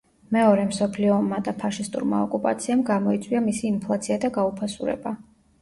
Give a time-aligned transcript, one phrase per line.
[0.35, 5.17] მეორე მსოფლიო ომმა და ფაშისტურმა ოკუპაციამ გამოიწვია მისი ინფლაცია და გაუფასურება.